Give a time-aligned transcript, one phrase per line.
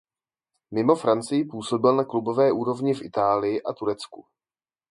[0.71, 4.25] Mimo Francii působil na klubové úrovni v Itálii a Turecku.